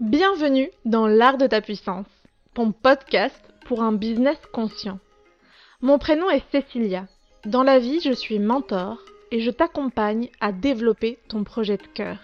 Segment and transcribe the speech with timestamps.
[0.00, 2.06] Bienvenue dans l'art de ta puissance,
[2.54, 4.98] ton podcast pour un business conscient.
[5.82, 7.06] Mon prénom est Cécilia.
[7.44, 8.96] Dans la vie, je suis mentor
[9.30, 12.16] et je t'accompagne à développer ton projet de cœur.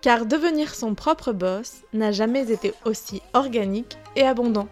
[0.00, 4.68] Car devenir son propre boss n'a jamais été aussi organique et abondant.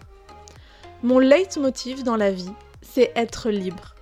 [1.03, 3.93] Mon leitmotiv dans la vie, c'est être libre.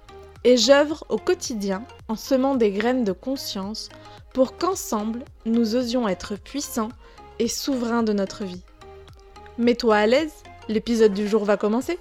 [0.45, 3.89] Et j'œuvre au quotidien en semant des graines de conscience
[4.33, 6.93] pour qu'ensemble, nous osions être puissants
[7.39, 8.61] et souverains de notre vie.
[9.57, 10.33] Mets-toi à l'aise,
[10.69, 11.97] l'épisode du jour va commencer.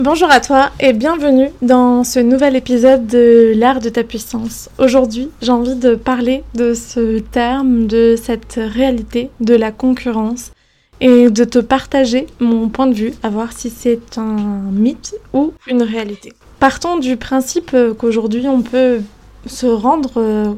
[0.00, 4.70] Bonjour à toi et bienvenue dans ce nouvel épisode de l'art de ta puissance.
[4.78, 10.52] Aujourd'hui, j'ai envie de parler de ce terme, de cette réalité, de la concurrence
[11.00, 14.36] et de te partager mon point de vue, à voir si c'est un
[14.70, 16.32] mythe ou une réalité.
[16.60, 19.00] Partons du principe qu'aujourd'hui on peut
[19.46, 20.56] se rendre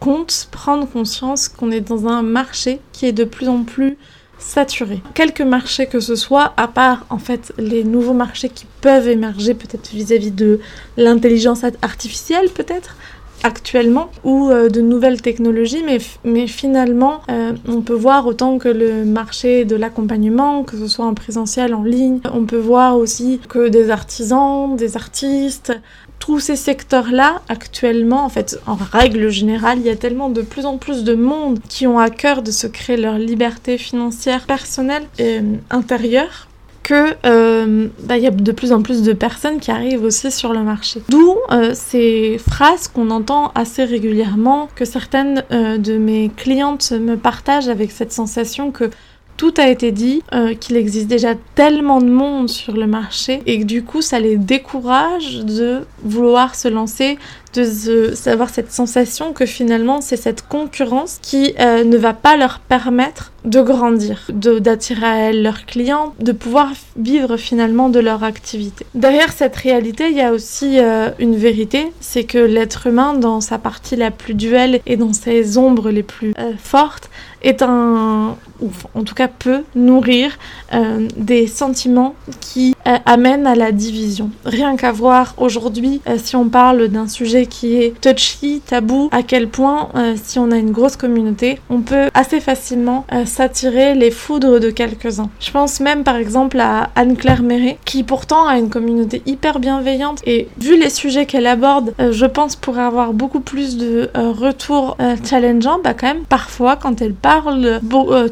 [0.00, 3.96] compte, prendre conscience qu'on est dans un marché qui est de plus en plus
[4.38, 5.00] saturé.
[5.14, 9.54] Quelques marchés que ce soit, à part en fait les nouveaux marchés qui peuvent émerger
[9.54, 10.60] peut-être vis-à-vis de
[10.96, 12.96] l'intelligence artificielle peut-être
[13.42, 15.84] actuellement ou euh, de nouvelles technologies
[16.24, 21.04] mais, finalement euh, on peut voir autant que le marché de l'accompagnement que ce soit
[21.04, 25.72] en présentiel en ligne on peut voir aussi que des artisans des artistes
[26.18, 30.66] tous ces secteurs-là, actuellement, en fait, en règle générale, il y a tellement de plus
[30.66, 35.04] en plus de monde qui ont à cœur de se créer leur liberté financière personnelle
[35.18, 36.48] et euh, intérieure
[36.82, 40.52] que euh, bah, y a de plus en plus de personnes qui arrivent aussi sur
[40.52, 41.02] le marché.
[41.08, 47.68] D'où euh, ces phrases qu'on entend assez régulièrement, que certaines de mes clientes me partagent
[47.68, 48.90] avec cette sensation que
[49.36, 53.60] tout a été dit, euh, qu'il existe déjà tellement de monde sur le marché et
[53.60, 57.18] que du coup ça les décourage de vouloir se lancer,
[57.54, 62.58] de savoir cette sensation que finalement c'est cette concurrence qui euh, ne va pas leur
[62.58, 68.84] permettre de grandir, d'attirer à elles leurs clients, de pouvoir vivre finalement de leur activité.
[68.94, 73.40] Derrière cette réalité, il y a aussi euh, une vérité, c'est que l'être humain dans
[73.40, 77.08] sa partie la plus duelle et dans ses ombres les plus fortes
[77.48, 80.38] est un, ou en tout cas peut nourrir
[80.74, 84.30] euh, des sentiments qui euh, amènent à la division.
[84.44, 89.22] Rien qu'à voir aujourd'hui, euh, si on parle d'un sujet qui est touchy, tabou, à
[89.22, 89.88] quel point
[90.22, 95.28] si on a une grosse communauté, on peut assez facilement s'attirer les foudres de quelques-uns.
[95.40, 100.20] Je pense même par exemple à Anne-Claire Méret, qui pourtant a une communauté hyper bienveillante
[100.26, 105.80] et vu les sujets qu'elle aborde, je pense pourrait avoir beaucoup plus de retours challengeants,
[105.82, 107.35] bah quand même parfois quand elle parle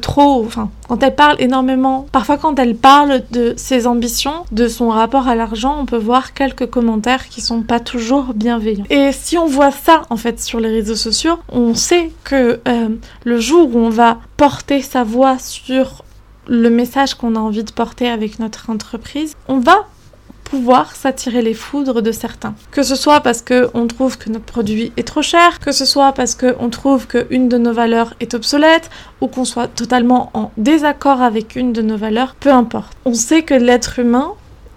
[0.01, 4.91] trop, enfin quand elle parle énormément, parfois quand elle parle de ses ambitions, de son
[4.91, 8.85] rapport à l'argent, on peut voir quelques commentaires qui sont pas toujours bienveillants.
[8.91, 12.89] Et si on voit ça en fait sur les réseaux sociaux, on sait que euh,
[13.25, 16.05] le jour où on va porter sa voix sur
[16.47, 19.87] le message qu'on a envie de porter avec notre entreprise, on va
[20.45, 22.55] pouvoir s'attirer les foudres de certains.
[22.71, 26.13] Que ce soit parce qu'on trouve que notre produit est trop cher, que ce soit
[26.13, 28.91] parce qu'on trouve qu'une de nos valeurs est obsolète,
[29.21, 32.97] ou qu'on soit totalement en désaccord avec une de nos valeurs, peu importe.
[33.05, 34.35] On sait que l'être humain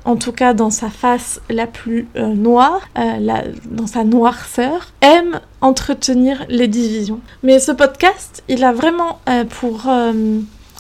[0.07, 5.41] en tout cas dans sa face la plus euh, noire, euh, dans sa noirceur, aime
[5.59, 7.19] entretenir les divisions.
[7.43, 9.89] Mais ce podcast, il a vraiment euh, pour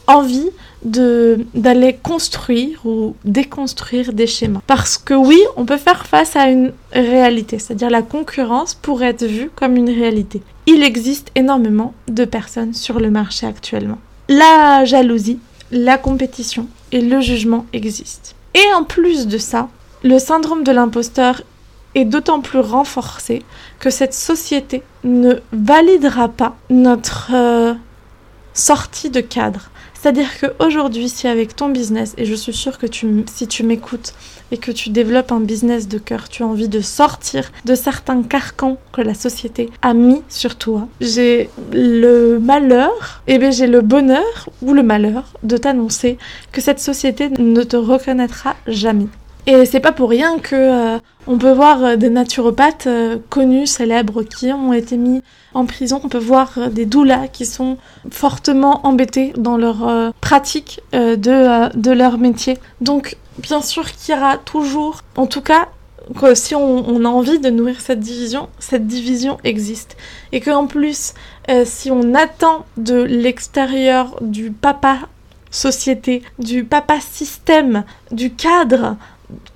[0.07, 0.49] envie
[0.83, 4.61] de d'aller construire ou déconstruire des schémas.
[4.67, 9.25] Parce que oui, on peut faire face à une réalité, c'est-à-dire la concurrence pourrait être
[9.25, 10.41] vue comme une réalité.
[10.65, 13.99] Il existe énormément de personnes sur le marché actuellement.
[14.29, 15.39] La jalousie,
[15.71, 18.31] la compétition et le jugement existent.
[18.53, 19.69] Et en plus de ça,
[20.03, 21.41] le syndrome de l'imposteur
[21.95, 23.43] est d'autant plus renforcé
[23.79, 27.73] que cette société ne validera pas notre euh,
[28.53, 29.69] sortie de cadre.
[30.07, 34.13] C'est-à-dire qu'aujourd'hui, si avec ton business, et je suis sûre que tu, si tu m'écoutes
[34.51, 38.23] et que tu développes un business de cœur, tu as envie de sortir de certains
[38.23, 43.81] carcans que la société a mis sur toi, j'ai le malheur, et bien j'ai le
[43.81, 46.17] bonheur ou le malheur de t'annoncer
[46.53, 49.07] que cette société ne te reconnaîtra jamais.
[49.49, 53.65] Et c'est pas pour rien que euh, on peut voir euh, des naturopathes euh, connus,
[53.65, 55.23] célèbres, qui ont été mis
[55.53, 56.01] en prison.
[56.03, 57.77] On peut voir des doulas qui sont
[58.11, 62.57] fortement embêtés dans leur pratique de, de leur métier.
[62.81, 65.69] Donc, bien sûr qu'il y aura toujours, en tout cas,
[66.35, 69.97] si on, on, a envie de nourrir cette division, cette division existe.
[70.31, 71.13] Et qu'en plus,
[71.63, 74.99] si on attend de l'extérieur du papa
[75.49, 78.95] société, du papa système, du cadre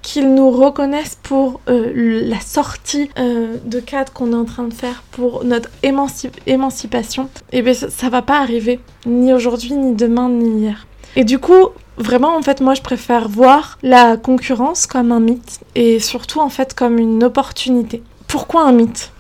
[0.01, 4.73] qu'ils nous reconnaissent pour euh, la sortie euh, de cadre qu'on est en train de
[4.73, 9.95] faire, pour notre émancipation, et eh bien ça, ça va pas arriver, ni aujourd'hui, ni
[9.95, 10.87] demain, ni hier.
[11.15, 15.59] Et du coup, vraiment, en fait, moi, je préfère voir la concurrence comme un mythe
[15.75, 18.01] et surtout, en fait, comme une opportunité.
[18.27, 19.11] Pourquoi un mythe?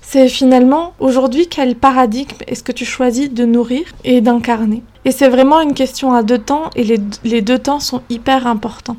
[0.00, 4.82] C'est finalement aujourd'hui quel paradigme est-ce que tu choisis de nourrir et d'incarner?
[5.04, 8.98] Et c'est vraiment une question à deux temps et les, deux temps sont hyper importants.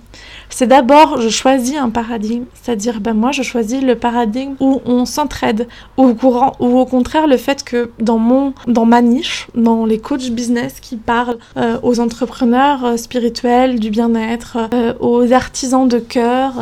[0.49, 5.05] C'est d'abord je choisis un paradigme, c'est-à-dire ben moi je choisis le paradigme où on
[5.05, 5.67] s'entraide,
[5.97, 9.85] ou au courant, ou au contraire le fait que dans mon dans ma niche, dans
[9.85, 15.87] les coachs business qui parlent euh, aux entrepreneurs euh, spirituels du bien-être, euh, aux artisans
[15.87, 16.53] de cœur,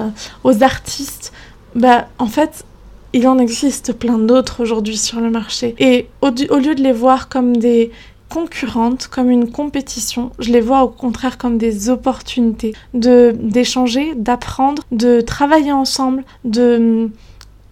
[0.43, 1.33] aux artistes,
[1.75, 2.65] ben en fait
[3.13, 5.75] il en existe plein d'autres aujourd'hui sur le marché.
[5.79, 7.91] Et au, lieu de les voir comme des
[8.31, 14.83] concurrentes, comme une compétition, je les vois au contraire comme des opportunités de d'échanger, d'apprendre,
[14.91, 17.09] de travailler ensemble, de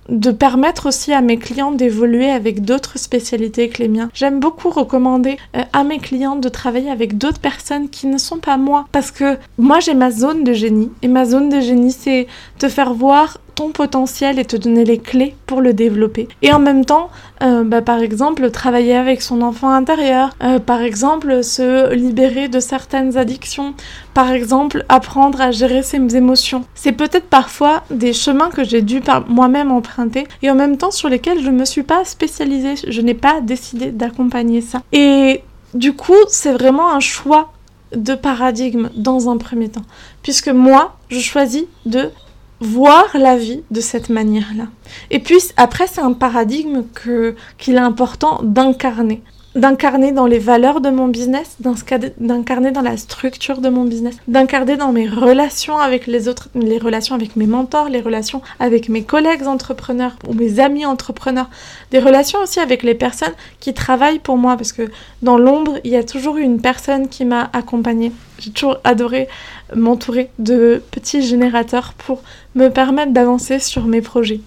[0.09, 4.09] de permettre aussi à mes clients d'évoluer avec d'autres spécialités que les miens.
[4.13, 8.39] J'aime beaucoup recommander euh, à mes clients de travailler avec d'autres personnes qui ne sont
[8.39, 8.87] pas moi.
[8.91, 10.91] Parce que moi j'ai ma zone de génie.
[11.03, 12.27] Et ma zone de génie c'est
[12.57, 16.29] te faire voir ton potentiel et te donner les clés pour le développer.
[16.41, 17.09] Et en même temps,
[17.43, 22.61] euh, bah, par exemple, travailler avec son enfant intérieur, euh, par exemple, se libérer de
[22.61, 23.73] certaines addictions,
[24.13, 26.63] par exemple, apprendre à gérer ses émotions.
[26.73, 31.09] C'est peut-être parfois des chemins que j'ai dû moi-même emprunter et en même temps sur
[31.09, 34.81] lesquels je ne me suis pas spécialisée, je n'ai pas décidé d'accompagner ça.
[34.93, 37.51] Et du coup, c'est vraiment un choix
[37.93, 39.85] de paradigme dans un premier temps.
[40.23, 42.09] Puisque moi, je choisis de
[42.61, 44.65] voir la vie de cette manière-là.
[45.11, 49.21] Et puis après, c'est un paradigme que qu'il est important d'incarner
[49.55, 54.77] d'incarner dans les valeurs de mon business, d'incarner dans la structure de mon business, d'incarner
[54.77, 59.03] dans mes relations avec les autres, les relations avec mes mentors, les relations avec mes
[59.03, 61.49] collègues entrepreneurs ou mes amis entrepreneurs,
[61.91, 64.89] des relations aussi avec les personnes qui travaillent pour moi parce que
[65.23, 68.11] dans l'ombre, il y a toujours une personne qui m'a accompagnée.
[68.37, 69.27] J'ai toujours adoré
[69.75, 72.21] m'entourer de petits générateurs pour
[72.55, 74.41] me permettre d'avancer sur mes projets.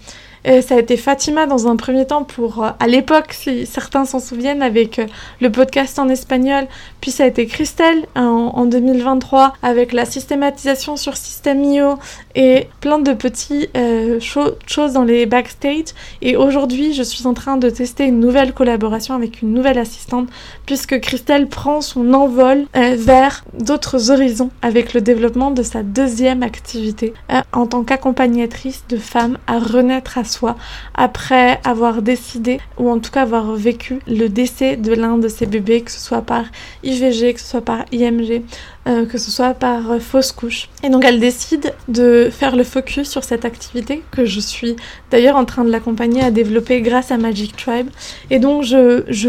[0.45, 4.05] Et ça a été Fatima dans un premier temps pour, euh, à l'époque, si certains
[4.05, 5.07] s'en souviennent, avec euh,
[5.41, 6.67] le podcast en espagnol.
[7.01, 11.99] Puis ça a été Christelle en, 2023 avec la systématisation sur System.io
[12.35, 15.87] et plein de petits euh, choses dans les backstage.
[16.23, 20.29] Et aujourd'hui, je suis en train de tester une nouvelle collaboration avec une nouvelle assistante
[20.67, 27.15] puisque Christelle prend son envol vers d'autres horizons avec le développement de sa deuxième activité
[27.53, 30.57] en tant qu'accompagnatrice de femmes à renaître à soi
[30.95, 35.47] après avoir décidé ou en tout cas avoir vécu le décès de l'un de ses
[35.47, 36.45] bébés, que ce soit par
[36.83, 38.43] IVG, que ce soit par IMG,
[38.89, 40.69] euh, que ce soit par euh, fausse couche.
[40.83, 44.77] Et donc elle décide de faire le focus sur cette activité que je suis
[45.11, 47.89] d'ailleurs en train de l'accompagner à développer grâce à Magic Tribe.
[48.31, 49.29] Et donc je, je,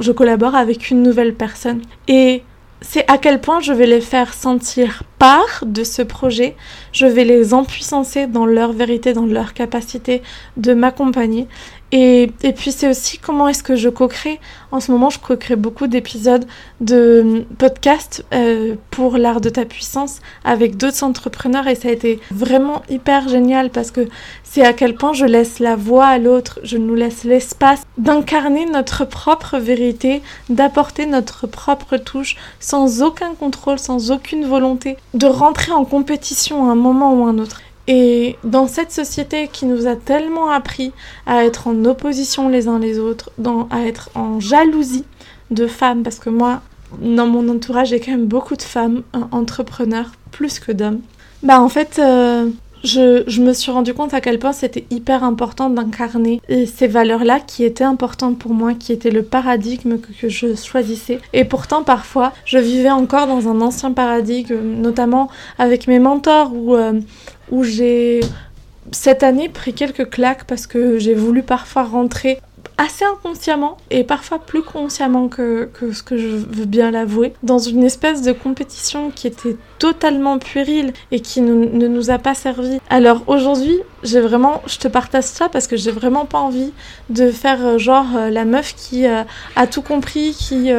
[0.00, 1.82] je collabore avec une nouvelle personne.
[2.08, 2.42] Et
[2.82, 6.56] c'est à quel point je vais les faire sentir part de ce projet,
[6.92, 10.22] je vais les empuissancer dans leur vérité, dans leur capacité
[10.56, 11.46] de m'accompagner
[11.92, 14.38] et, puis c'est aussi comment est-ce que je co-crée.
[14.70, 16.46] En ce moment, je co-crée beaucoup d'épisodes
[16.80, 22.20] de podcasts euh, pour l'art de ta puissance avec d'autres entrepreneurs et ça a été
[22.30, 24.08] vraiment hyper génial parce que
[24.44, 28.66] c'est à quel point je laisse la voix à l'autre, je nous laisse l'espace d'incarner
[28.66, 35.72] notre propre vérité, d'apporter notre propre touche sans aucun contrôle, sans aucune volonté, de rentrer
[35.72, 37.60] en compétition à un moment ou à un autre.
[37.86, 40.92] Et dans cette société qui nous a tellement appris
[41.26, 43.30] à être en opposition les uns les autres,
[43.70, 45.04] à être en jalousie
[45.50, 46.62] de femmes, parce que moi,
[47.00, 51.00] dans mon entourage, j'ai quand même beaucoup de femmes entrepreneurs, plus que d'hommes.
[51.42, 52.50] Bah en fait, euh,
[52.84, 57.40] je, je, me suis rendu compte à quel point c'était hyper important d'incarner ces valeurs-là
[57.40, 61.18] qui étaient importantes pour moi, qui étaient le paradigme que, je choisissais.
[61.32, 66.74] Et pourtant, parfois, je vivais encore dans un ancien paradigme, notamment avec mes mentors, où
[66.74, 67.00] euh,
[67.50, 68.20] où j'ai
[68.92, 72.40] cette année pris quelques claques parce que j'ai voulu parfois rentrer
[72.78, 77.58] assez inconsciemment et parfois plus consciemment que, que ce que je veux bien l'avouer, dans
[77.58, 82.78] une espèce de compétition qui était totalement puérile et qui ne nous a pas servi.
[82.90, 86.72] Alors aujourd'hui, j'ai vraiment, je te partage ça parce que j'ai vraiment pas envie
[87.08, 89.22] de faire euh, genre euh, la meuf qui euh,
[89.56, 90.70] a tout compris, qui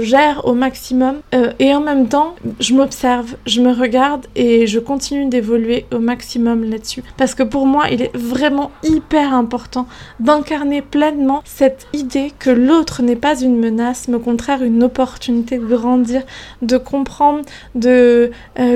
[0.00, 1.20] gère au maximum.
[1.58, 6.68] et en même temps, je m'observe, je me regarde et je continue d'évoluer au maximum
[6.68, 7.02] là-dessus.
[7.16, 9.86] Parce que pour moi, il est vraiment hyper important
[10.20, 15.56] d'incarner pleinement cette idée que l'autre n'est pas une menace, mais au contraire une opportunité
[15.56, 16.20] de grandir,
[16.60, 17.40] de comprendre,
[17.74, 18.11] de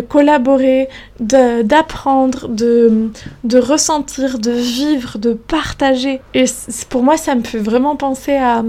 [0.08, 0.88] collaborer,
[1.20, 3.10] d'apprendre, de,
[3.58, 6.20] ressentir, de vivre, de partager.
[6.34, 6.44] Et
[6.88, 8.62] pour moi, ça me fait vraiment penser à,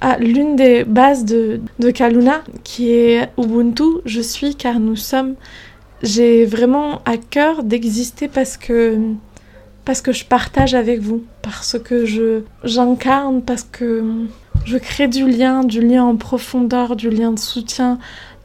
[0.00, 5.34] à l'une des bases de, de Kaluna, qui est Ubuntu, je suis car nous sommes.
[6.02, 8.98] J'ai vraiment à cœur d'exister parce que
[9.86, 14.02] parce que je partage avec vous, parce que je j'incarne, parce que
[14.66, 17.98] je crée du lien, du lien en profondeur, du lien de soutien,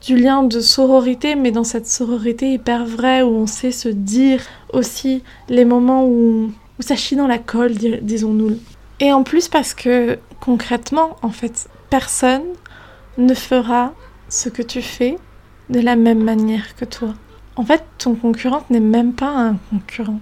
[0.05, 4.41] du lien de sororité, mais dans cette sororité hyper vraie où on sait se dire
[4.71, 8.57] aussi les moments où, où ça chie dans la colle, disons-nous.
[8.99, 12.43] Et en plus parce que concrètement, en fait, personne
[13.17, 13.93] ne fera
[14.29, 15.17] ce que tu fais
[15.69, 17.15] de la même manière que toi.
[17.55, 20.19] En fait, ton concurrent n'est même pas un concurrent.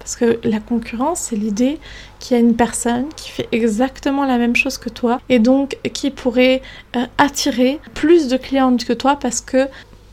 [0.00, 1.78] Parce que la concurrence, c'est l'idée
[2.18, 5.78] qu'il y a une personne qui fait exactement la même chose que toi et donc
[5.92, 6.62] qui pourrait
[6.96, 9.68] euh, attirer plus de clientes que toi parce que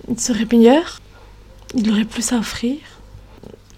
[0.09, 0.99] il serait meilleur,
[1.73, 2.77] il aurait plus à offrir,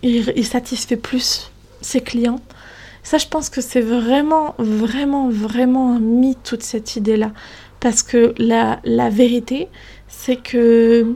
[0.01, 1.51] il, satisfait plus
[1.81, 2.41] ses clients.
[3.03, 7.31] Ça, je pense que c'est vraiment, vraiment, vraiment un mythe, toute cette idée-là.
[7.79, 9.67] Parce que la, la vérité,
[10.07, 11.15] c'est que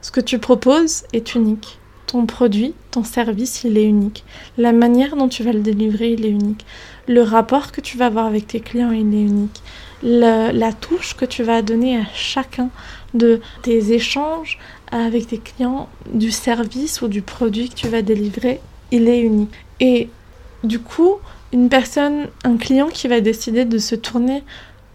[0.00, 1.78] ce que tu proposes est unique
[2.12, 4.22] ton produit, ton service, il est unique.
[4.58, 6.66] La manière dont tu vas le délivrer, il est unique.
[7.08, 9.62] Le rapport que tu vas avoir avec tes clients, il est unique.
[10.02, 12.68] la touche que tu vas donner à chacun
[13.14, 14.58] de tes échanges
[14.90, 19.54] avec tes clients, du service ou du produit que tu vas délivrer, il est unique.
[19.80, 20.10] Et
[20.64, 21.14] du coup,
[21.50, 24.42] une personne, un client qui va décider de se tourner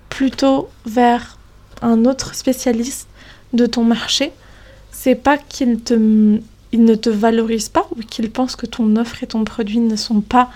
[0.10, 1.40] plutôt vers
[1.82, 3.08] un autre spécialiste
[3.54, 4.32] de ton marché,
[4.92, 6.40] c'est pas qu'il te
[6.72, 9.96] il ne te valorise pas ou qu'il pense que ton offre et ton produit ne
[9.96, 10.50] sont pas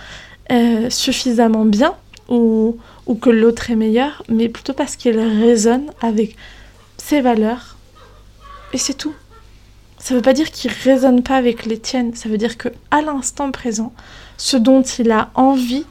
[0.51, 1.95] euh, suffisamment bien
[2.29, 2.77] ou,
[3.07, 6.35] ou que l'autre est meilleur, mais plutôt parce qu'il résonne avec
[6.97, 7.77] ses valeurs.
[8.73, 9.13] Et c'est tout.
[9.97, 12.69] Ça ne veut pas dire qu'il résonne pas avec les tiennes, ça veut dire que
[12.89, 13.93] à l'instant présent,
[14.37, 15.85] ce dont il a envie,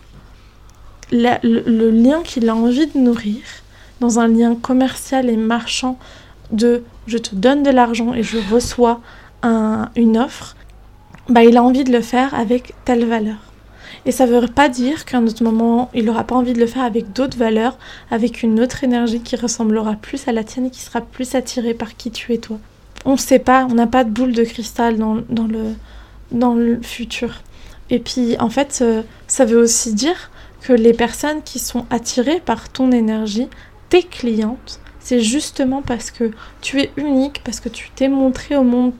[1.12, 3.40] le lien qu'il a envie de nourrir,
[4.00, 5.98] dans un lien commercial et marchand
[6.50, 9.00] de je te donne de l'argent et je reçois
[9.42, 10.56] une offre,
[11.28, 13.36] bah, il a envie de le faire avec telle valeur.
[14.06, 16.60] Et ça ne veut pas dire qu'à un autre moment, il n'aura pas envie de
[16.60, 17.76] le faire avec d'autres valeurs,
[18.10, 21.74] avec une autre énergie qui ressemblera plus à la tienne et qui sera plus attirée
[21.74, 22.58] par qui tu es toi.
[23.04, 25.74] On ne sait pas, on n'a pas de boule de cristal dans, dans, le,
[26.32, 27.42] dans le futur.
[27.90, 30.30] Et puis, en fait, euh, ça veut aussi dire
[30.62, 33.48] que les personnes qui sont attirées par ton énergie,
[33.88, 36.30] tes clientes, c'est justement parce que
[36.60, 38.92] tu es unique, parce que tu t'es montré au monde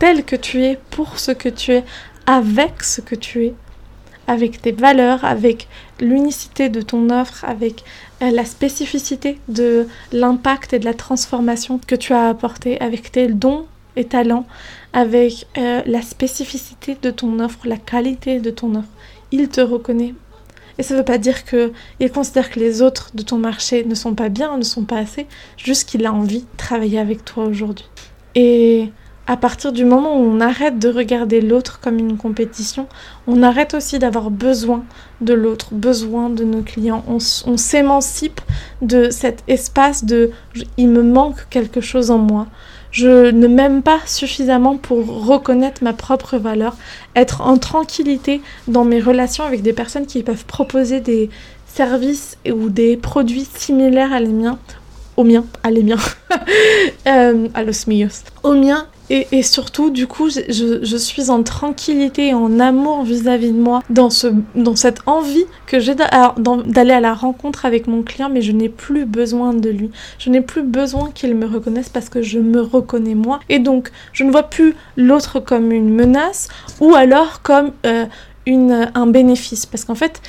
[0.00, 1.84] tel que tu es, pour ce que tu es,
[2.26, 3.54] avec ce que tu es,
[4.26, 5.68] avec tes valeurs, avec
[6.00, 7.84] l'unicité de ton offre, avec
[8.22, 13.28] euh, la spécificité de l'impact et de la transformation que tu as apporté, avec tes
[13.28, 13.66] dons
[13.96, 14.46] et talents,
[14.92, 18.88] avec euh, la spécificité de ton offre, la qualité de ton offre.
[19.32, 20.14] Il te reconnaît.
[20.78, 23.94] Et ça ne veut pas dire qu'il considère que les autres de ton marché ne
[23.94, 25.26] sont pas bien, ne sont pas assez,
[25.58, 27.86] juste qu'il a envie de travailler avec toi aujourd'hui.
[28.34, 28.90] Et
[29.30, 32.88] à partir du moment où on arrête de regarder l'autre comme une compétition,
[33.28, 34.82] on arrête aussi d'avoir besoin
[35.20, 37.04] de l'autre, besoin de nos clients.
[37.06, 37.20] On,
[37.56, 38.40] s'émancipe
[38.82, 40.32] de cet espace de
[40.78, 42.48] il me manque quelque chose en moi.
[42.90, 46.76] Je ne m'aime pas suffisamment pour reconnaître ma propre valeur,
[47.14, 51.30] être en tranquillité dans mes relations avec des personnes qui peuvent proposer des
[51.68, 54.58] services ou des produits similaires à les miens
[55.16, 55.96] aux miens, à les miens,
[57.06, 62.60] euh, à los míos, aux miens et, surtout, du coup, je, suis en tranquillité en
[62.60, 67.66] amour vis-à-vis de moi, dans, ce, dans cette envie que j'ai d'aller à la rencontre
[67.66, 69.90] avec mon client, mais je n'ai plus besoin de lui.
[70.20, 73.40] Je n'ai plus besoin qu'il me reconnaisse parce que je me reconnais moi.
[73.48, 76.48] Et donc, je ne vois plus l'autre comme une menace
[76.80, 77.72] ou alors comme...
[77.86, 78.04] Euh,
[78.46, 79.66] un bénéfice.
[79.66, 80.20] Parce qu'en fait,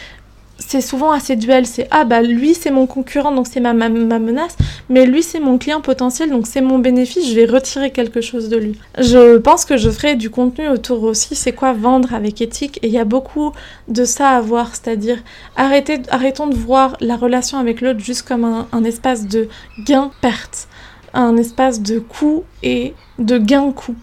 [0.65, 1.65] c'est souvent assez duel.
[1.65, 4.55] C'est ah bah lui c'est mon concurrent donc c'est ma, ma, menace,
[4.89, 7.29] mais lui c'est mon client potentiel donc c'est mon bénéfice.
[7.29, 8.77] Je vais retirer quelque chose de lui.
[8.97, 11.35] Je pense que je ferai du contenu autour aussi.
[11.35, 13.51] C'est quoi vendre avec éthique Et il y a beaucoup
[13.87, 15.17] de ça à voir, c'est-à-dire
[15.55, 19.47] arrêtez, arrêtons de voir la relation avec l'autre juste comme un, un espace de
[19.85, 20.67] gain-perte,
[21.13, 23.95] un espace de coût et de gain-coût.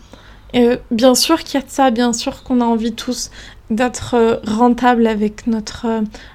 [0.55, 3.31] Et bien sûr qu'il y a de ça, bien sûr qu'on a envie tous
[3.71, 5.87] d'être rentable avec notre,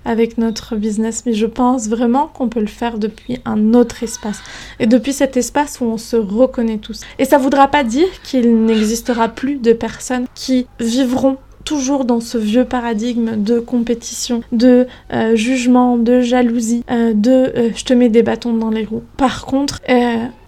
[0.06, 4.42] avec notre business, mais je pense vraiment qu'on peut le faire depuis un autre espace.
[4.80, 7.02] Et depuis cet espace où on se reconnaît tous.
[7.20, 12.38] Et ça voudra pas dire qu'il n'existera plus de personnes qui vivront toujours dans ce
[12.38, 18.10] vieux paradigme de compétition, de euh, jugement, de jalousie, euh, de euh, je te mets
[18.10, 19.04] des bâtons dans les roues.
[19.18, 19.82] Par contre,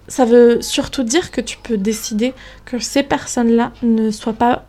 [0.08, 2.32] ça veut surtout dire que tu peux décider
[2.64, 4.66] que ces personnes-là ne soient pas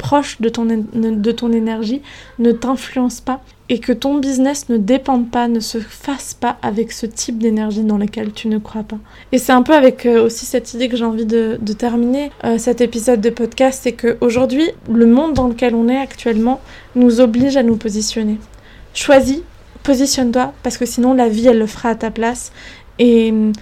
[0.00, 2.00] proches de ton, énergie,
[2.38, 6.90] ne t'influencent pas et que ton business ne dépende pas, ne se fasse pas avec
[6.90, 8.98] ce type d'énergie dans laquelle tu ne crois pas.
[9.30, 12.58] Et c'est un peu avec euh, aussi cette idée que j'ai envie de, terminer euh,
[12.58, 16.60] cet épisode de podcast, c'est qu'aujourd'hui, le monde dans lequel on est actuellement
[16.96, 18.38] nous oblige à nous positionner.
[18.94, 19.42] Choisis,
[19.84, 22.52] positionne-toi, parce que sinon la vie, elle le fera à ta place.
[22.98, 23.52] Et mm,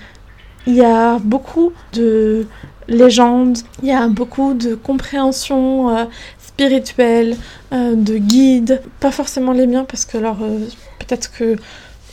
[0.69, 2.47] il y a beaucoup de
[2.89, 6.05] légendes, il y a beaucoup de compréhension euh,
[6.39, 7.37] spirituelle,
[7.73, 10.67] euh, de guides, pas forcément les miens parce que alors euh,
[10.99, 11.57] peut-être que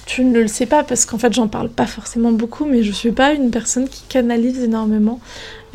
[0.05, 2.93] tu ne le sais pas parce qu'en fait j'en parle pas forcément beaucoup mais je
[2.93, 5.19] suis pas une personne qui canalise énormément.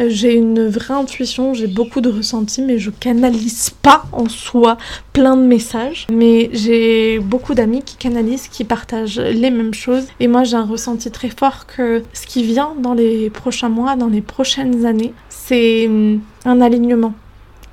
[0.09, 4.79] J'ai une vraie intuition, j'ai beaucoup de ressentis mais je canalise pas en soi
[5.13, 6.07] plein de messages.
[6.13, 10.65] Mais j'ai beaucoup d'amis qui canalisent, qui partagent les mêmes choses et moi j'ai un
[10.65, 15.13] ressenti très fort que ce qui vient dans les prochains mois, dans les prochaines années,
[15.29, 17.15] c'est hum, un alignement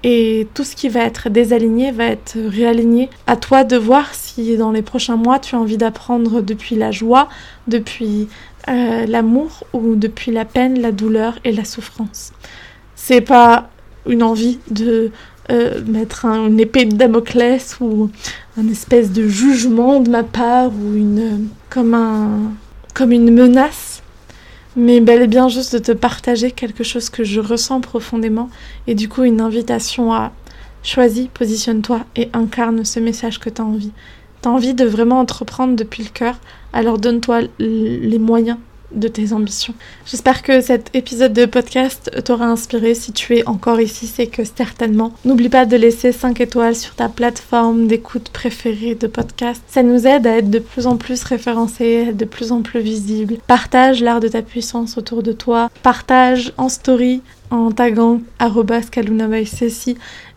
[0.04, 3.10] et tout ce qui va être désaligné va être réaligné.
[3.26, 6.92] À toi de voir si dans les prochains mois tu as envie d'apprendre depuis la
[6.92, 7.28] joie,
[7.68, 8.28] depuis
[8.70, 12.32] euh, l'amour ou depuis la peine, la douleur et la souffrance.
[12.96, 13.70] C'est pas
[14.08, 15.12] une envie de
[15.50, 18.10] euh, mettre une épée de Damoclès ou
[18.58, 22.52] un espèce de jugement de ma part ou une comme un
[22.94, 24.02] comme une menace
[24.76, 28.50] mais bel et bien juste de te partager quelque chose que je ressens profondément
[28.86, 30.32] et du coup une invitation à
[30.84, 33.92] choisis, positionne-toi et incarne ce message que tu as envie.
[34.41, 36.36] Tu as envie de vraiment entreprendre depuis le cœur,
[36.74, 38.58] alors donne-toi les moyens
[38.91, 39.74] de tes ambitions.
[40.06, 42.96] J'espère que cet épisode de podcast t'aura inspiré.
[42.96, 45.13] Si tu es encore ici, c'est que certainement.
[45.25, 49.62] N'oublie pas de laisser 5 étoiles sur ta plateforme d'écoute préférée de podcast.
[49.67, 53.38] Ça nous aide à être de plus en plus référencés, de plus en plus visibles.
[53.48, 55.70] Partage l'art de ta puissance autour de toi.
[55.84, 58.20] Partage en story en taguant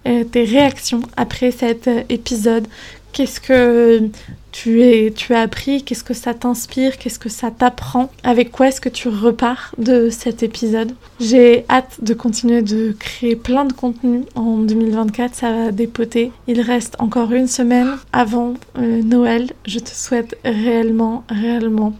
[0.06, 2.66] euh, tes réactions après cet euh, épisode.
[3.12, 4.08] Qu'est-ce que
[4.52, 8.88] tu, as appris, qu'est-ce que ça t'inspire, qu'est-ce que ça t'apprend, avec quoi est-ce que
[8.88, 10.92] tu repars de cet épisode?
[11.20, 16.32] J'ai hâte de continuer de créer plein de contenu en 2024, ça va dépoter.
[16.46, 19.50] Il reste encore une semaine avant euh, Noël.
[19.66, 21.94] Je te souhaite réellement, réellement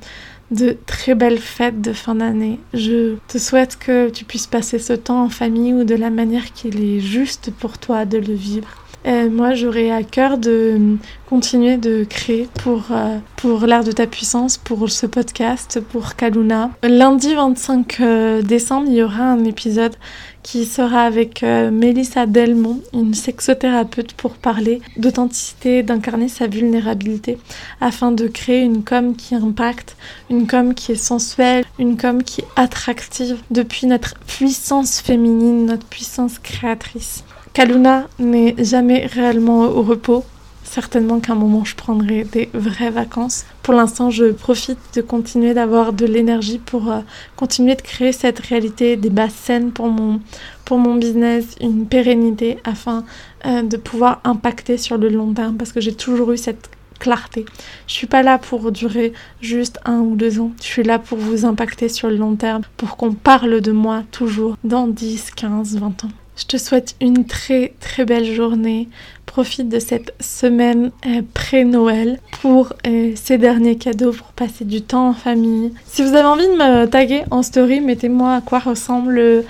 [0.51, 2.59] de très belles fêtes de fin d'année.
[2.75, 6.53] Je te souhaite que tu puisses passer ce temps en famille ou de la manière
[6.53, 8.69] qu'il est juste pour toi de le vivre.
[9.07, 10.97] Euh, moi, j'aurais à cœur de
[11.29, 16.71] continuer de créer pour, euh, pour l'art de ta puissance, pour ce podcast, pour Kaluna.
[16.83, 19.95] Lundi 25 euh, décembre, il y aura un épisode
[20.43, 27.37] qui sera avec Mélissa Delmont, une sexothérapeute, pour parler d'authenticité, d'incarner sa vulnérabilité,
[27.83, 29.99] afin de créer une com qui impacte,
[30.31, 35.87] une com qui est sensuelle, une com qui est attractive depuis notre puissance féminine, notre
[35.87, 37.23] puissance créatrice.
[37.53, 40.25] Kaluna n'est jamais réellement au repos.
[40.63, 43.45] Certainement qu'à un moment je prendrai des vraies vacances.
[43.65, 47.01] Pour l'instant, je profite de continuer d'avoir de l'énergie pour euh,
[47.35, 50.21] continuer de créer cette réalité, des basses scènes pour mon,
[50.65, 53.05] pour mon business, une pérennité afin
[53.47, 57.47] euh, de pouvoir impacter sur le long terme parce que j'ai toujours eu cette clarté.
[57.89, 60.53] Je suis pas là pour durer juste un ou deux ans.
[60.61, 64.05] Je suis là pour vous impacter sur le long terme, pour qu'on parle de moi
[64.13, 66.11] toujours dans 10, 15, 20 ans.
[66.41, 68.89] Je te souhaite une très très belle journée.
[69.27, 75.11] Profite de cette semaine euh, pré-Noël pour euh, ces derniers cadeaux, pour passer du temps
[75.11, 75.75] en famille.
[75.85, 79.45] Si vous avez envie de me taguer en story, mettez-moi à quoi ressemble euh,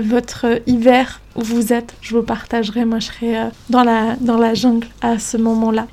[0.00, 1.94] votre hiver où vous êtes.
[2.02, 2.84] Je vous partagerai.
[2.84, 3.34] Moi, je serai
[3.68, 5.88] dans, la, dans la jungle à ce moment-là.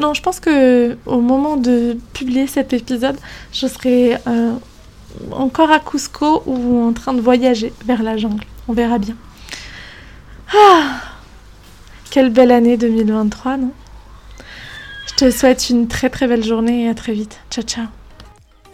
[0.00, 3.16] non, je pense que au moment de publier cet épisode,
[3.52, 4.16] je serai
[5.30, 8.44] encore à Cusco ou en train de voyager vers la jungle.
[8.66, 9.14] On verra bien.
[10.54, 11.00] Ah
[12.10, 13.72] Quelle belle année 2023, non?
[15.06, 17.40] Je te souhaite une très très belle journée et à très vite.
[17.50, 17.86] Ciao ciao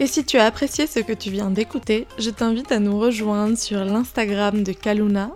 [0.01, 3.57] et si tu as apprécié ce que tu viens d'écouter, je t'invite à nous rejoindre
[3.57, 5.31] sur l'Instagram de Kaluna,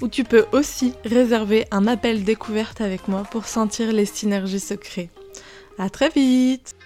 [0.00, 5.08] où tu peux aussi réserver un appel découverte avec moi pour sentir les synergies secrets.
[5.76, 6.76] À très vite